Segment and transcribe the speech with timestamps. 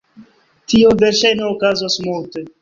[0.73, 2.45] Tio verŝajne okazos multe.